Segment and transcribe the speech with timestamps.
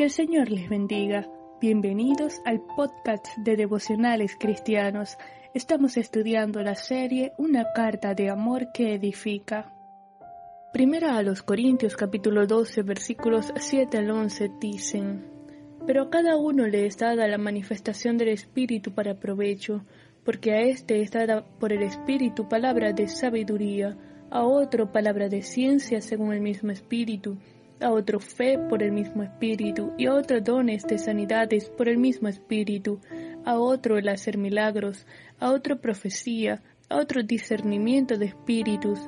[0.00, 1.28] Que el Señor les bendiga.
[1.60, 5.18] Bienvenidos al podcast de devocionales cristianos.
[5.52, 9.74] Estamos estudiando la serie Una carta de amor que edifica.
[10.72, 15.26] Primera a los Corintios capítulo 12 versículos 7 al 11 dicen,
[15.86, 19.84] Pero a cada uno le es dada la manifestación del Espíritu para provecho,
[20.24, 23.98] porque a éste es dada por el Espíritu palabra de sabiduría,
[24.30, 27.36] a otro palabra de ciencia según el mismo Espíritu,
[27.80, 31.98] a otro fe por el mismo Espíritu, y a otro dones de sanidades por el
[31.98, 33.00] mismo Espíritu,
[33.44, 35.06] a otro el hacer milagros,
[35.38, 38.98] a otro profecía, a otro discernimiento de espíritus,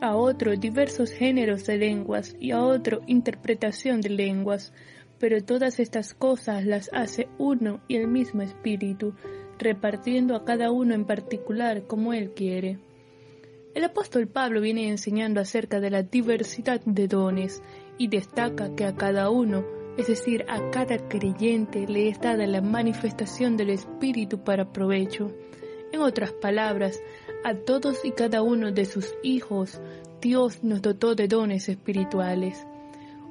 [0.00, 4.72] a otro diversos géneros de lenguas y a otro interpretación de lenguas.
[5.18, 9.14] Pero todas estas cosas las hace uno y el mismo Espíritu,
[9.58, 12.78] repartiendo a cada uno en particular como Él quiere.
[13.76, 17.62] El apóstol Pablo viene enseñando acerca de la diversidad de dones
[17.98, 19.66] y destaca que a cada uno,
[19.98, 25.30] es decir, a cada creyente, le es dada la manifestación del Espíritu para provecho.
[25.92, 27.02] En otras palabras,
[27.44, 29.78] a todos y cada uno de sus hijos,
[30.22, 32.66] Dios nos dotó de dones espirituales.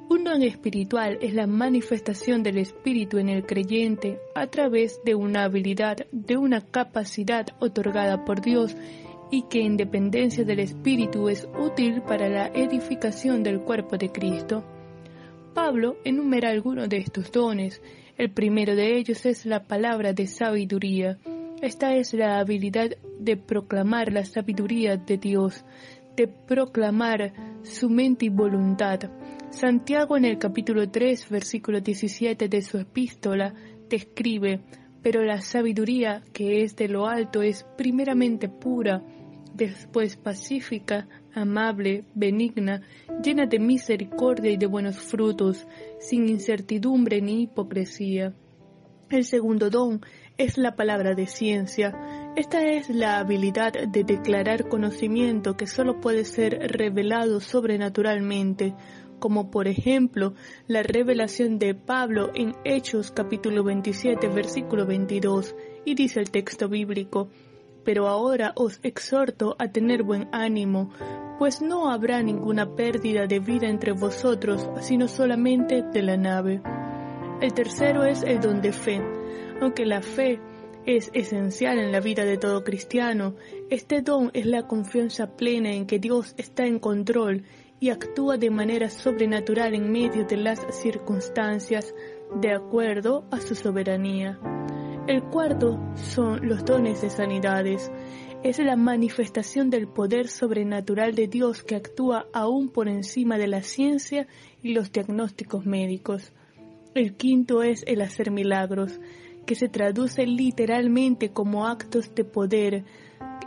[0.08, 5.42] Un don espiritual es la manifestación del Espíritu en el creyente a través de una
[5.42, 8.76] habilidad, de una capacidad otorgada por Dios
[9.30, 14.64] y que en dependencia del Espíritu es útil para la edificación del cuerpo de Cristo.
[15.54, 17.80] Pablo enumera algunos de estos dones.
[18.18, 21.18] El primero de ellos es la palabra de sabiduría.
[21.62, 25.64] Esta es la habilidad de proclamar la sabiduría de Dios,
[26.16, 27.32] de proclamar
[27.62, 29.00] su mente y voluntad.
[29.50, 33.54] Santiago en el capítulo 3, versículo 17 de su epístola,
[33.88, 34.60] describe,
[35.06, 39.04] pero la sabiduría que es de lo alto es primeramente pura,
[39.54, 42.82] después pacífica, amable, benigna,
[43.22, 45.64] llena de misericordia y de buenos frutos,
[46.00, 48.34] sin incertidumbre ni hipocresía.
[49.08, 50.00] El segundo don
[50.38, 51.94] es la palabra de ciencia.
[52.34, 58.74] Esta es la habilidad de declarar conocimiento que solo puede ser revelado sobrenaturalmente,
[59.18, 60.34] como por ejemplo
[60.66, 65.54] la revelación de Pablo en Hechos capítulo 27 versículo 22,
[65.84, 67.28] y dice el texto bíblico,
[67.84, 70.90] pero ahora os exhorto a tener buen ánimo,
[71.38, 76.60] pues no habrá ninguna pérdida de vida entre vosotros, sino solamente de la nave.
[77.40, 79.02] El tercero es el don de fe.
[79.60, 80.40] Aunque la fe
[80.86, 83.34] es esencial en la vida de todo cristiano,
[83.70, 87.44] este don es la confianza plena en que Dios está en control
[87.80, 91.94] y actúa de manera sobrenatural en medio de las circunstancias,
[92.40, 94.38] de acuerdo a su soberanía.
[95.06, 97.92] El cuarto son los dones de sanidades.
[98.42, 103.62] Es la manifestación del poder sobrenatural de Dios que actúa aún por encima de la
[103.62, 104.26] ciencia
[104.62, 106.32] y los diagnósticos médicos.
[106.94, 108.98] El quinto es el hacer milagros,
[109.46, 112.84] que se traduce literalmente como actos de poder.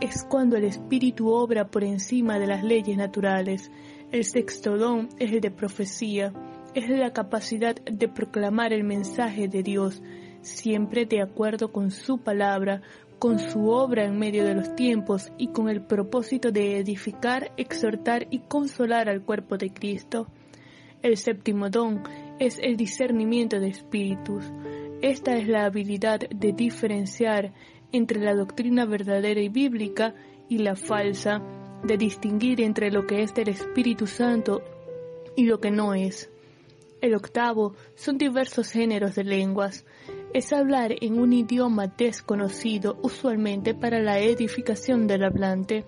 [0.00, 3.70] Es cuando el Espíritu obra por encima de las leyes naturales.
[4.12, 6.32] El sexto don es el de profecía,
[6.74, 10.02] es la capacidad de proclamar el mensaje de Dios
[10.42, 12.82] siempre de acuerdo con su palabra,
[13.18, 18.26] con su obra en medio de los tiempos y con el propósito de edificar, exhortar
[18.30, 20.26] y consolar al cuerpo de Cristo.
[21.02, 22.02] El séptimo don
[22.38, 24.44] es el discernimiento de espíritus.
[25.02, 27.52] Esta es la habilidad de diferenciar
[27.92, 30.14] entre la doctrina verdadera y bíblica
[30.48, 31.42] y la falsa,
[31.82, 34.62] de distinguir entre lo que es del Espíritu Santo
[35.36, 36.30] y lo que no es.
[37.00, 39.84] El octavo son diversos géneros de lenguas
[40.32, 45.84] es hablar en un idioma desconocido usualmente para la edificación del hablante.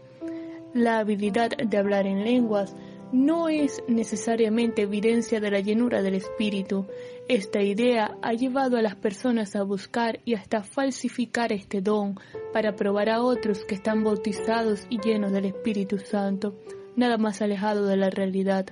[0.74, 2.74] La habilidad de hablar en lenguas
[3.12, 6.86] no es necesariamente evidencia de la llenura del espíritu.
[7.28, 12.18] Esta idea ha llevado a las personas a buscar y hasta falsificar este don
[12.54, 16.58] para probar a otros que están bautizados y llenos del Espíritu Santo,
[16.96, 18.66] nada más alejado de la realidad.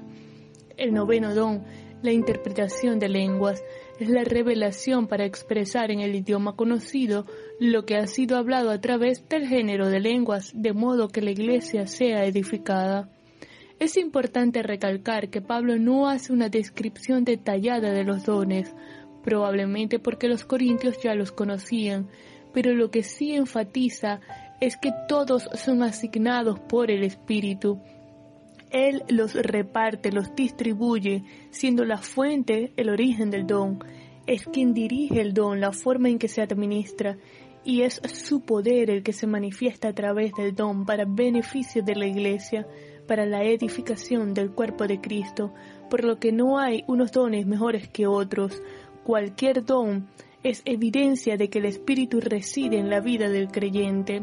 [0.79, 1.63] El noveno don,
[2.03, 3.63] la interpretación de lenguas,
[3.99, 7.27] es la revelación para expresar en el idioma conocido
[7.59, 11.31] lo que ha sido hablado a través del género de lenguas, de modo que la
[11.31, 13.11] iglesia sea edificada.
[13.81, 18.75] Es importante recalcar que Pablo no hace una descripción detallada de los dones,
[19.25, 22.07] probablemente porque los corintios ya los conocían,
[22.53, 24.21] pero lo que sí enfatiza
[24.61, 27.81] es que todos son asignados por el Espíritu.
[28.71, 33.83] Él los reparte, los distribuye, siendo la fuente el origen del don.
[34.27, 37.17] Es quien dirige el don, la forma en que se administra,
[37.65, 41.97] y es su poder el que se manifiesta a través del don para beneficio de
[41.97, 42.67] la Iglesia,
[43.11, 45.53] para la edificación del cuerpo de Cristo,
[45.91, 48.63] por lo que no hay unos dones mejores que otros.
[49.03, 50.07] cualquier don
[50.45, 54.23] es evidencia de que el Espíritu reside en la vida del creyente.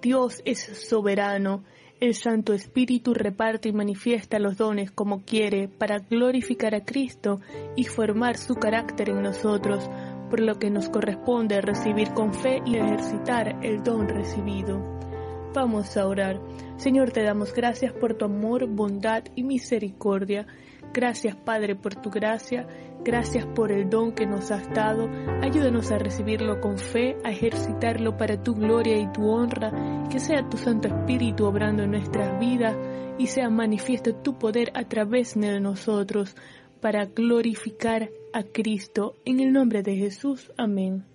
[0.00, 1.62] Dios es soberano,
[2.00, 7.40] el Santo Espíritu reparte y manifiesta los dones como quiere para glorificar a Cristo
[7.76, 9.88] y formar su carácter en nosotros,
[10.30, 15.11] por lo que nos corresponde recibir con fe y ejercitar el don recibido.
[15.54, 16.40] Vamos a orar.
[16.76, 20.46] Señor, te damos gracias por tu amor, bondad y misericordia.
[20.94, 22.66] Gracias, Padre, por tu gracia.
[23.04, 25.10] Gracias por el don que nos has dado.
[25.42, 30.06] Ayúdanos a recibirlo con fe, a ejercitarlo para tu gloria y tu honra.
[30.10, 32.76] Que sea tu Santo Espíritu obrando en nuestras vidas
[33.18, 36.36] y sea manifiesto tu poder a través de nosotros
[36.80, 39.16] para glorificar a Cristo.
[39.24, 40.50] En el nombre de Jesús.
[40.56, 41.11] Amén.